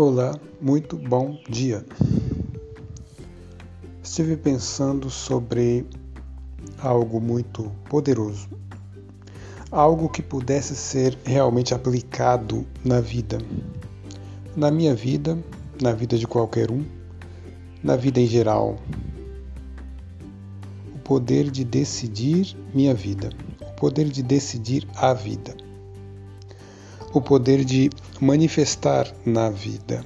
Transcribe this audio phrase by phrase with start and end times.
[0.00, 1.84] Olá, muito bom dia.
[4.00, 5.84] Estive pensando sobre
[6.78, 8.48] algo muito poderoso,
[9.72, 13.38] algo que pudesse ser realmente aplicado na vida,
[14.54, 15.36] na minha vida,
[15.82, 16.84] na vida de qualquer um,
[17.82, 18.78] na vida em geral.
[20.94, 23.30] O poder de decidir minha vida,
[23.60, 25.67] o poder de decidir a vida
[27.12, 27.90] o poder de
[28.20, 30.02] manifestar na vida,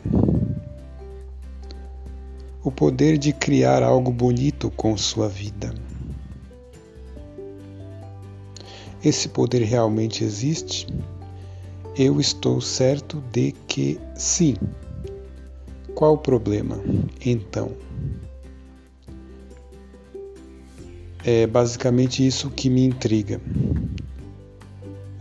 [2.63, 5.75] o poder de criar algo bonito com sua vida.
[9.05, 10.87] Esse poder realmente existe?
[11.99, 14.55] Eu estou certo de que sim.
[15.95, 16.81] Qual o problema?
[17.21, 17.73] Então,
[21.25, 23.41] é basicamente isso que me intriga.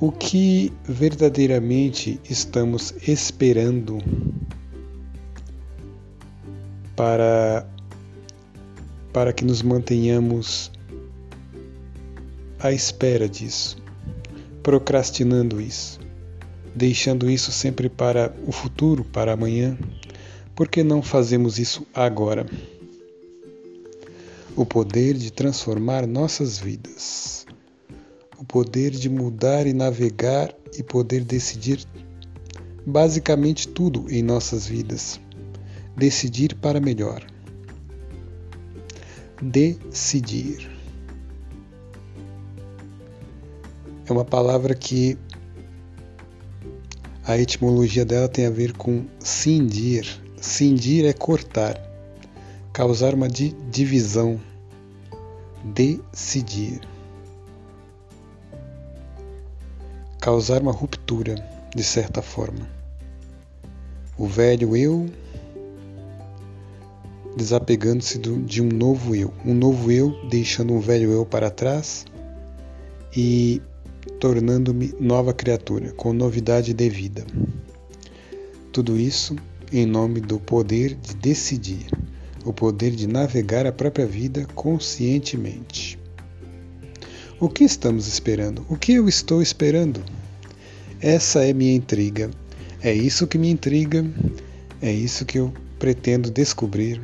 [0.04, 4.00] O que verdadeiramente estamos esperando
[6.96, 7.70] para
[9.14, 10.72] para que nos mantenhamos
[12.58, 13.78] à espera disso,
[14.64, 16.00] procrastinando isso,
[16.74, 19.78] deixando isso sempre para o futuro, para amanhã?
[20.56, 22.48] Por que não fazemos isso agora?
[24.56, 27.46] O poder de transformar nossas vidas
[28.42, 31.86] o poder de mudar e navegar e poder decidir
[32.84, 35.22] basicamente tudo em nossas vidas.
[35.96, 37.24] Decidir para melhor.
[39.40, 40.72] Decidir.
[44.08, 45.16] É uma palavra que
[47.24, 50.20] a etimologia dela tem a ver com cindir.
[50.42, 51.80] Cindir é cortar,
[52.74, 54.42] causar uma divisão.
[55.64, 56.91] Decidir.
[60.22, 61.34] Causar uma ruptura,
[61.76, 62.70] de certa forma.
[64.16, 65.10] O velho eu
[67.36, 72.06] desapegando-se de um novo eu, um novo eu deixando um velho eu para trás
[73.18, 73.62] e
[74.20, 77.26] tornando-me nova criatura, com novidade de vida.
[78.72, 79.36] Tudo isso
[79.72, 81.88] em nome do poder de decidir,
[82.46, 86.01] o poder de navegar a própria vida conscientemente.
[87.42, 88.64] O que estamos esperando?
[88.70, 90.00] O que eu estou esperando?
[91.02, 92.30] Essa é minha intriga.
[92.84, 94.06] É isso que me intriga.
[94.80, 97.02] É isso que eu pretendo descobrir.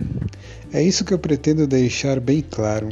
[0.72, 2.88] É isso que eu pretendo deixar bem claro.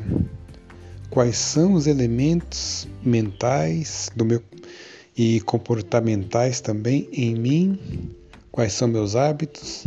[1.12, 4.42] Quais são os elementos mentais do meu
[5.16, 7.80] e comportamentais também em mim?
[8.52, 9.86] Quais são meus hábitos?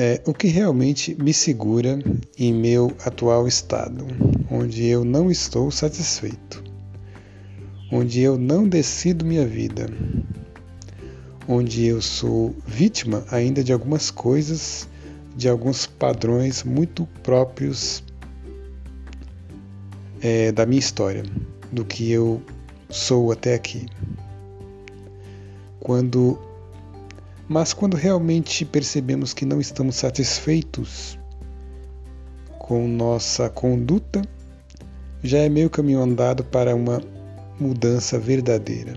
[0.00, 1.98] É, o que realmente me segura
[2.38, 4.06] em meu atual estado,
[4.50, 6.64] onde eu não estou satisfeito,
[7.92, 9.90] onde eu não decido minha vida,
[11.46, 14.88] onde eu sou vítima ainda de algumas coisas,
[15.36, 18.02] de alguns padrões muito próprios
[20.22, 21.24] é, da minha história,
[21.70, 22.40] do que eu
[22.88, 23.84] sou até aqui.
[25.78, 26.38] Quando
[27.50, 31.18] mas quando realmente percebemos que não estamos satisfeitos
[32.60, 34.22] com nossa conduta,
[35.20, 37.02] já é meio caminho andado para uma
[37.58, 38.94] mudança verdadeira.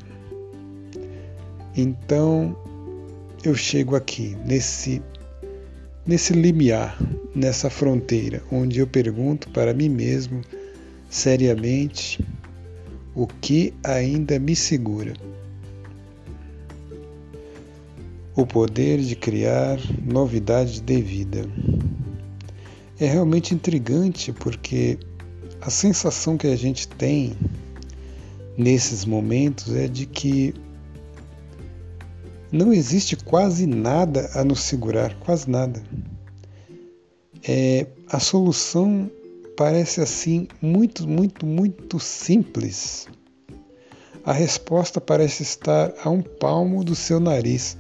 [1.76, 2.56] Então,
[3.44, 5.02] eu chego aqui nesse
[6.06, 6.96] nesse limiar,
[7.34, 10.42] nessa fronteira, onde eu pergunto para mim mesmo
[11.10, 12.24] seriamente
[13.16, 15.14] o que ainda me segura
[18.36, 21.46] o poder de criar novidade de vida.
[23.00, 24.98] É realmente intrigante porque
[25.62, 27.34] a sensação que a gente tem
[28.58, 30.54] nesses momentos é de que
[32.52, 35.82] não existe quase nada a nos segurar, quase nada.
[37.48, 39.10] É, a solução
[39.58, 43.08] parece assim muito, muito, muito simples.
[44.24, 47.76] A resposta parece estar a um palmo do seu nariz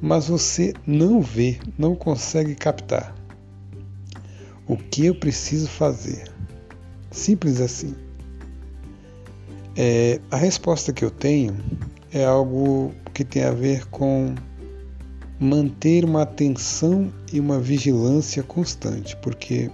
[0.00, 3.14] mas você não vê, não consegue captar.
[4.66, 6.30] O que eu preciso fazer?
[7.10, 7.94] Simples assim.
[9.76, 11.56] É, a resposta que eu tenho
[12.12, 14.34] é algo que tem a ver com
[15.38, 19.70] manter uma atenção e uma vigilância constante, porque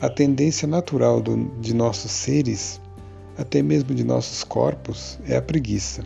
[0.00, 2.80] a tendência natural do, de nossos seres,
[3.36, 6.02] até mesmo de nossos corpos, é a preguiça.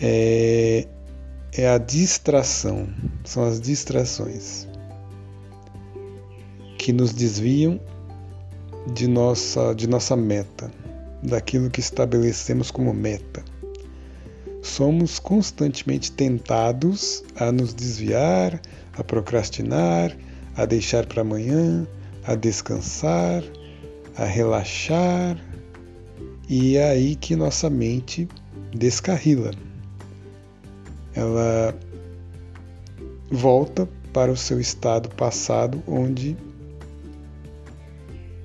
[0.00, 0.86] É,
[1.56, 2.88] é a distração,
[3.24, 4.66] são as distrações
[6.76, 7.80] que nos desviam
[8.92, 10.68] de nossa, de nossa meta,
[11.22, 13.44] daquilo que estabelecemos como meta.
[14.62, 18.60] somos constantemente tentados a nos desviar,
[18.96, 20.16] a procrastinar,
[20.56, 21.86] a deixar para amanhã,
[22.24, 23.44] a descansar,
[24.16, 25.38] a relaxar,
[26.48, 28.26] e é aí que nossa mente
[28.74, 29.52] descarrila.
[31.14, 31.74] Ela
[33.30, 36.36] volta para o seu estado passado, onde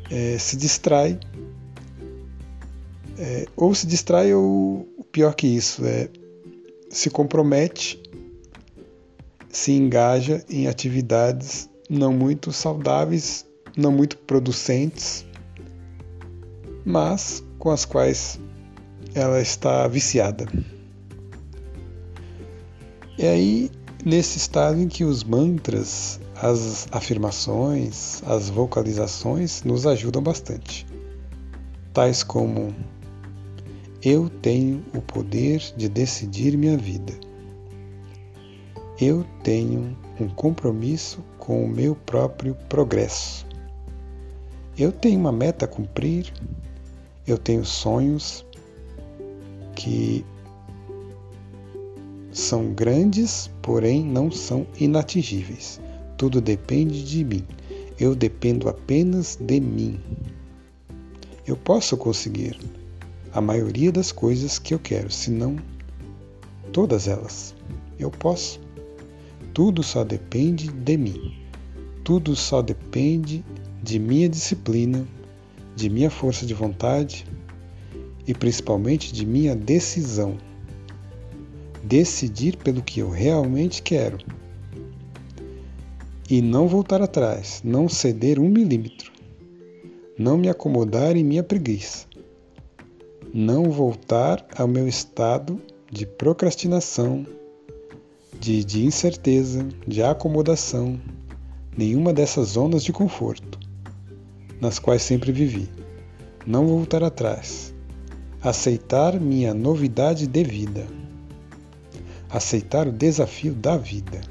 [0.09, 1.19] é, se distrai,
[3.17, 6.09] é, ou se distrai, ou pior que isso, é,
[6.89, 8.01] se compromete,
[9.49, 13.45] se engaja em atividades não muito saudáveis,
[13.75, 15.25] não muito producentes,
[16.85, 18.39] mas com as quais
[19.13, 20.45] ela está viciada.
[23.19, 23.71] E aí,
[24.05, 30.87] nesse estado em que os mantras, as afirmações, as vocalizações nos ajudam bastante,
[31.91, 32.73] tais como
[34.01, 37.11] eu tenho o poder de decidir minha vida.
[38.97, 43.45] Eu tenho um compromisso com o meu próprio progresso.
[44.77, 46.31] Eu tenho uma meta a cumprir.
[47.27, 48.45] Eu tenho sonhos
[49.75, 50.25] que
[52.39, 55.79] são grandes, porém não são inatingíveis.
[56.17, 57.45] Tudo depende de mim.
[57.99, 59.99] Eu dependo apenas de mim.
[61.45, 62.57] Eu posso conseguir
[63.33, 65.57] a maioria das coisas que eu quero, se não
[66.71, 67.53] todas elas.
[67.99, 68.59] Eu posso.
[69.53, 71.35] Tudo só depende de mim.
[72.03, 73.43] Tudo só depende
[73.83, 75.05] de minha disciplina,
[75.75, 77.25] de minha força de vontade
[78.25, 80.37] e principalmente de minha decisão.
[81.83, 84.17] Decidir pelo que eu realmente quero
[86.29, 89.11] e não voltar atrás, não ceder um milímetro,
[90.17, 92.09] não me acomodar em minha preguiça
[93.33, 95.61] não voltar ao meu estado
[95.91, 97.25] de procrastinação,
[98.39, 100.99] de, de incerteza, de acomodação,
[101.77, 103.59] nenhuma dessas zonas de conforto,
[104.59, 105.69] nas quais sempre vivi.
[106.45, 107.73] Não voltar atrás.
[108.41, 110.87] Aceitar minha novidade de vida.
[112.29, 114.21] Aceitar o desafio da vida.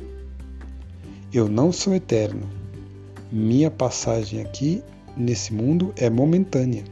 [1.32, 2.48] Eu não sou eterno.
[3.32, 4.82] Minha passagem aqui
[5.16, 6.84] nesse mundo é momentânea.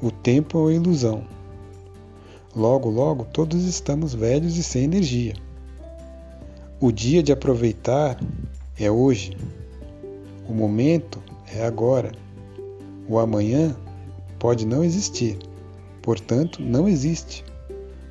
[0.00, 1.24] O tempo é uma ilusão.
[2.54, 5.34] Logo, logo, todos estamos velhos e sem energia.
[6.80, 8.20] O dia de aproveitar
[8.78, 9.36] é hoje.
[10.48, 11.20] O momento
[11.52, 12.12] é agora.
[13.08, 13.76] O amanhã
[14.38, 15.36] pode não existir,
[16.00, 17.44] portanto, não existe.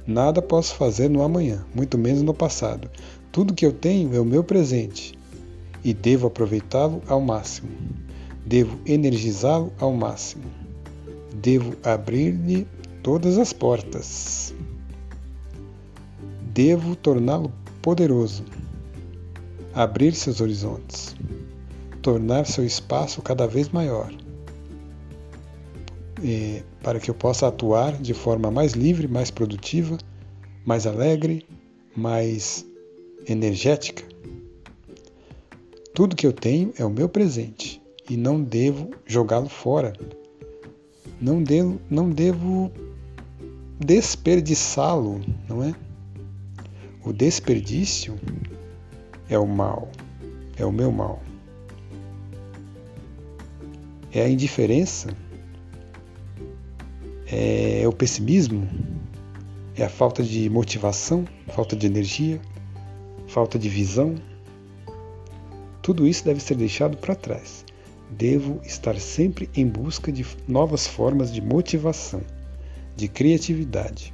[0.05, 2.89] Nada posso fazer no amanhã, muito menos no passado.
[3.31, 5.17] Tudo que eu tenho é o meu presente
[5.83, 7.69] e devo aproveitá-lo ao máximo.
[8.45, 10.63] Devo energizá-lo ao máximo
[11.43, 12.65] devo abrir-lhe
[13.01, 14.53] todas as portas.
[16.53, 17.51] Devo torná-lo
[17.81, 18.45] poderoso,
[19.73, 21.15] abrir seus horizontes,
[22.01, 24.09] tornar seu espaço cada vez maior,
[26.83, 29.97] para que eu possa atuar de forma mais livre, mais produtiva,
[30.65, 31.45] mais alegre,
[31.95, 32.65] mais
[33.27, 34.03] energética.
[35.95, 39.93] Tudo que eu tenho é o meu presente e não devo jogá-lo fora
[41.23, 42.69] não devo, não devo
[43.79, 45.73] desperdiçá-lo, não é?
[47.03, 48.19] O desperdício
[49.29, 49.89] é o mal,
[50.57, 51.21] é o meu mal.
[54.11, 55.15] É a indiferença,
[57.33, 58.67] é o pessimismo,
[59.75, 62.39] é a falta de motivação, falta de energia,
[63.27, 64.15] falta de visão.
[65.81, 67.65] Tudo isso deve ser deixado para trás
[68.17, 72.21] devo estar sempre em busca de novas formas de motivação,
[72.95, 74.13] de criatividade,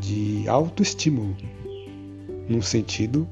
[0.00, 1.36] de autoestímulo,
[2.48, 3.28] num sentido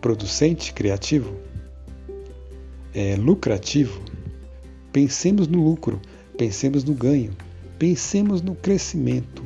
[0.00, 1.36] producente, criativo,
[2.94, 4.00] é, lucrativo.
[4.92, 6.00] Pensemos no lucro,
[6.36, 7.32] pensemos no ganho,
[7.78, 9.42] pensemos no crescimento.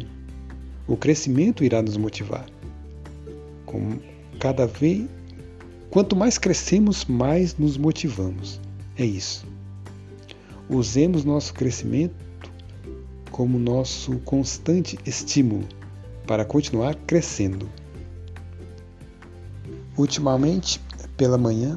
[0.86, 2.46] O crescimento irá nos motivar.
[3.64, 3.98] Com
[4.38, 5.06] cada vez
[5.94, 8.60] Quanto mais crescemos, mais nos motivamos.
[8.98, 9.46] É isso.
[10.68, 12.16] Usemos nosso crescimento
[13.30, 15.68] como nosso constante estímulo
[16.26, 17.68] para continuar crescendo.
[19.96, 20.80] Ultimamente,
[21.16, 21.76] pela manhã,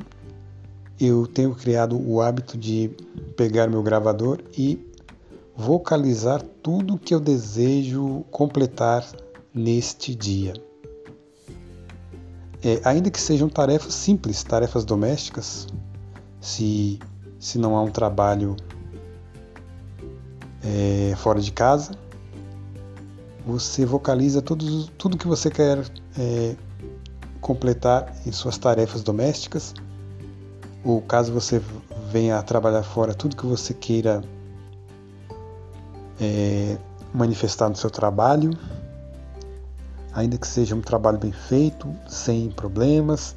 [1.00, 2.90] eu tenho criado o hábito de
[3.36, 4.80] pegar meu gravador e
[5.56, 9.06] vocalizar tudo que eu desejo completar
[9.54, 10.54] neste dia.
[12.64, 15.68] É, ainda que sejam tarefas simples, tarefas domésticas,
[16.42, 17.00] se,
[17.40, 18.56] se não há um trabalho
[20.64, 21.92] é, fora de casa,
[23.46, 25.80] você vocaliza tudo que você quer
[26.18, 26.56] é,
[27.40, 29.74] completar em suas tarefas domésticas,
[30.84, 31.62] ou caso você
[32.12, 34.24] venha a trabalhar fora, tudo que você queira
[36.20, 36.78] é,
[37.14, 38.52] manifestar no seu trabalho,
[40.14, 43.36] ainda que seja um trabalho bem feito, sem problemas,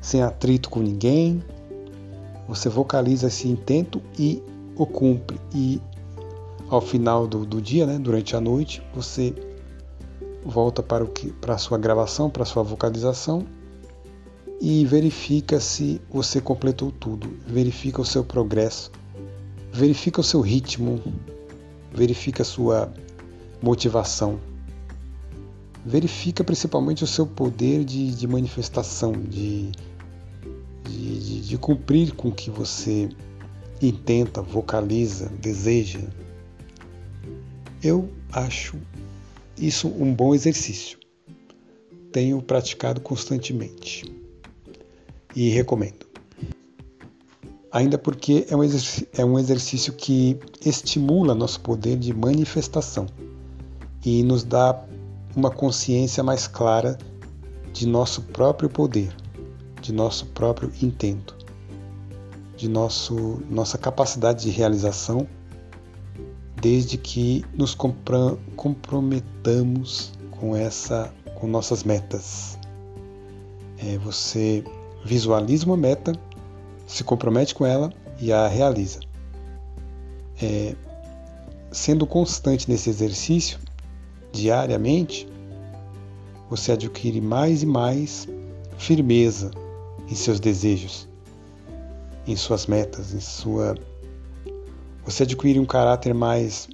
[0.00, 1.42] sem atrito com ninguém,
[2.46, 4.42] você vocaliza esse intento e
[4.76, 5.40] o cumpre.
[5.54, 5.80] E
[6.68, 9.34] ao final do, do dia, né, durante a noite, você
[10.44, 13.46] volta para, o que, para a sua gravação, para a sua vocalização
[14.66, 18.90] e verifica se você completou tudo, verifica o seu progresso,
[19.70, 21.02] verifica o seu ritmo,
[21.92, 22.90] verifica a sua
[23.60, 24.40] motivação,
[25.84, 29.70] verifica principalmente o seu poder de, de manifestação, de,
[30.84, 33.10] de, de, de cumprir com o que você
[33.82, 36.00] intenta, vocaliza, deseja.
[37.82, 38.78] Eu acho
[39.58, 40.98] isso um bom exercício.
[42.10, 44.23] Tenho praticado constantemente
[45.34, 46.06] e recomendo.
[47.72, 53.06] Ainda porque é um, é um exercício que estimula nosso poder de manifestação
[54.04, 54.80] e nos dá
[55.34, 56.96] uma consciência mais clara
[57.72, 59.12] de nosso próprio poder,
[59.82, 61.36] de nosso próprio intento,
[62.56, 65.26] de nosso, nossa capacidade de realização,
[66.60, 72.56] desde que nos comprometamos com essa, com nossas metas.
[73.78, 74.62] É, você
[75.04, 76.12] visualiza uma meta,
[76.86, 79.00] se compromete com ela e a realiza.
[80.40, 80.74] É,
[81.70, 83.58] sendo constante nesse exercício,
[84.32, 85.28] diariamente,
[86.48, 88.28] você adquire mais e mais
[88.78, 89.50] firmeza
[90.08, 91.08] em seus desejos,
[92.26, 93.74] em suas metas, em sua
[95.04, 96.68] você adquire um caráter mais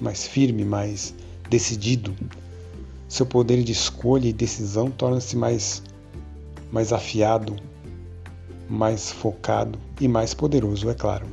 [0.00, 1.12] mais firme, mais
[1.50, 2.14] decidido.
[3.08, 5.82] Seu poder de escolha e decisão torna-se mais
[6.70, 7.56] mais afiado,
[8.68, 11.26] mais focado e mais poderoso, é claro.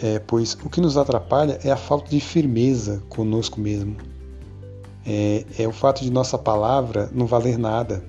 [0.00, 3.96] É, pois o que nos atrapalha é a falta de firmeza conosco mesmo.
[5.06, 8.04] É, é o fato de nossa palavra não valer nada.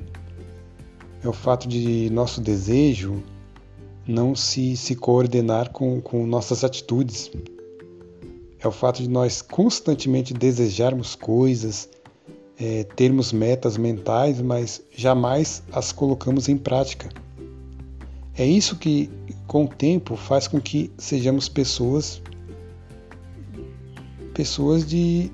[1.23, 3.23] É o fato de nosso desejo
[4.07, 7.31] não se, se coordenar com, com nossas atitudes.
[8.59, 11.89] É o fato de nós constantemente desejarmos coisas,
[12.59, 17.09] é, termos metas mentais, mas jamais as colocamos em prática.
[18.37, 19.09] É isso que,
[19.47, 22.21] com o tempo, faz com que sejamos pessoas
[24.33, 25.31] pessoas de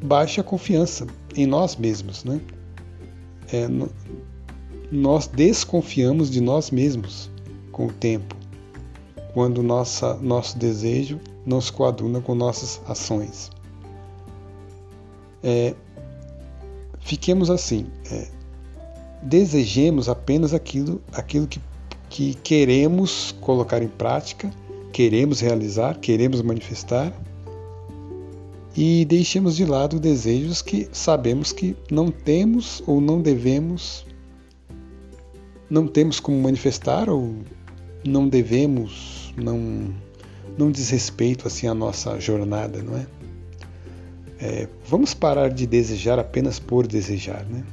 [0.00, 2.40] baixa confiança em nós mesmos, né?
[3.52, 3.66] É,
[4.92, 7.28] nós desconfiamos de nós mesmos
[7.72, 8.36] com o tempo,
[9.34, 13.50] quando nossa, nosso desejo não se coaduna com nossas ações.
[15.42, 15.74] É,
[17.06, 18.26] fiquemos assim, é,
[19.22, 21.60] desejemos apenas aquilo, aquilo que,
[22.10, 24.50] que queremos colocar em prática,
[24.92, 27.12] queremos realizar, queremos manifestar
[28.76, 34.04] e deixemos de lado desejos que sabemos que não temos ou não devemos,
[35.70, 37.36] não temos como manifestar ou
[38.04, 39.94] não devemos, não,
[40.58, 43.06] não diz respeito assim à nossa jornada, não é?
[44.38, 47.64] É, vamos parar de desejar apenas por desejar, né?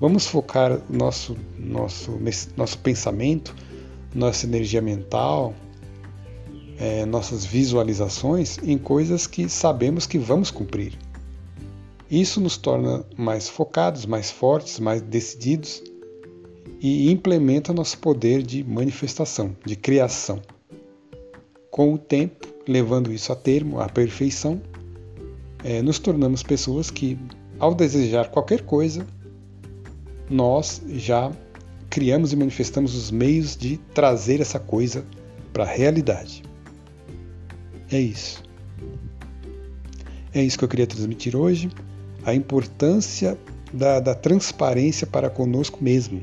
[0.00, 2.18] Vamos focar nosso, nosso,
[2.56, 3.54] nosso pensamento,
[4.14, 5.54] nossa energia mental,
[6.78, 10.98] é, nossas visualizações em coisas que sabemos que vamos cumprir.
[12.10, 15.82] Isso nos torna mais focados, mais fortes, mais decididos
[16.80, 20.40] e implementa nosso poder de manifestação, de criação.
[21.70, 24.60] Com o tempo, levando isso a termo, à perfeição,
[25.64, 27.18] é, nos tornamos pessoas que,
[27.58, 29.06] ao desejar qualquer coisa,
[30.28, 31.30] nós já
[31.88, 35.04] criamos e manifestamos os meios de trazer essa coisa
[35.52, 36.42] para a realidade.
[37.90, 38.42] É isso.
[40.32, 41.68] É isso que eu queria transmitir hoje.
[42.24, 43.36] A importância
[43.72, 46.22] da, da transparência para conosco mesmo.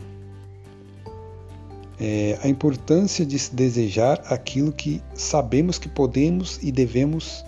[1.99, 7.43] É, a importância de se desejar aquilo que sabemos que podemos e devemos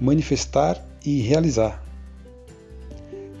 [0.00, 1.82] manifestar e realizar.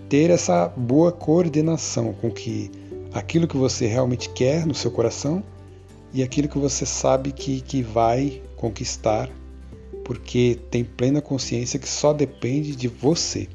[0.08, 2.70] Ter essa boa coordenação com que
[3.12, 5.42] aquilo que você realmente quer no seu coração
[6.12, 9.30] e aquilo que você sabe que, que vai conquistar,
[10.04, 13.48] porque tem plena consciência que só depende de você.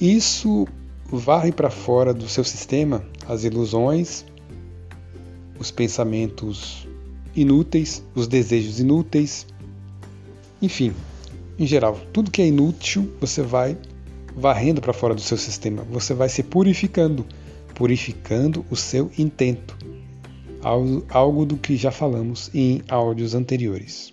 [0.00, 0.66] Isso
[1.10, 4.24] varre para fora do seu sistema as ilusões,
[5.58, 6.86] os pensamentos
[7.34, 9.46] inúteis, os desejos inúteis,
[10.60, 10.92] enfim,
[11.58, 13.76] em geral, tudo que é inútil, você vai
[14.34, 17.24] varrendo para fora do seu sistema, você vai se purificando,
[17.74, 19.76] purificando o seu intento.
[21.08, 24.12] Algo do que já falamos em áudios anteriores.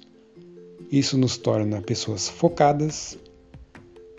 [0.92, 3.18] Isso nos torna pessoas focadas,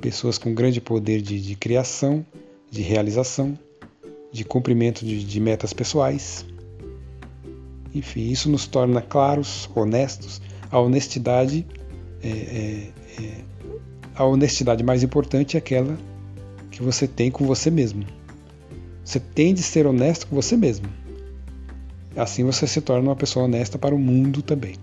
[0.00, 2.26] pessoas com grande poder de, de criação,
[2.68, 3.56] de realização,
[4.32, 6.44] de cumprimento de, de metas pessoais.
[7.94, 10.42] Enfim, isso nos torna claros, honestos.
[10.72, 11.64] A honestidade
[12.20, 12.88] é, é,
[13.20, 13.44] é,
[14.14, 15.96] a honestidade mais importante é aquela
[16.70, 18.04] que você tem com você mesmo.
[19.04, 20.86] Você tem de ser honesto com você mesmo.
[22.16, 24.76] Assim você se torna uma pessoa honesta para o mundo também.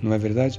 [0.00, 0.58] Não é verdade?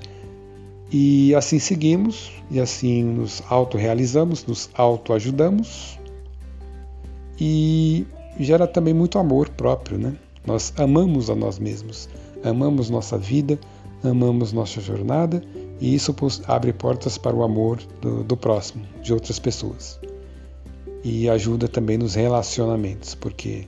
[0.92, 6.00] E assim seguimos, e assim nos autorrealizamos, nos autoajudamos
[7.40, 8.06] e
[8.40, 10.14] gera também muito amor próprio, né?
[10.46, 12.08] Nós amamos a nós mesmos,
[12.44, 13.60] amamos nossa vida,
[14.04, 15.42] amamos nossa jornada
[15.80, 16.16] e isso
[16.48, 20.00] abre portas para o amor do, do próximo, de outras pessoas.
[21.04, 23.68] E ajuda também nos relacionamentos, porque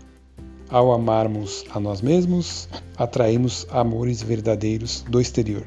[0.69, 5.65] ao amarmos a nós mesmos, atraímos amores verdadeiros do exterior.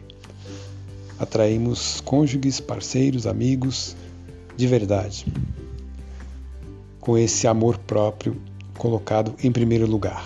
[1.18, 3.94] Atraímos cônjuges, parceiros, amigos
[4.56, 5.26] de verdade.
[6.98, 8.40] Com esse amor próprio
[8.76, 10.24] colocado em primeiro lugar.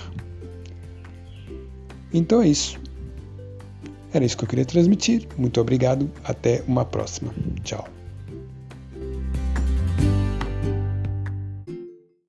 [2.12, 2.83] Então é isso.
[4.14, 5.26] Era isso que eu queria transmitir.
[5.36, 6.10] Muito obrigado.
[6.22, 7.34] Até uma próxima.
[7.64, 7.84] Tchau.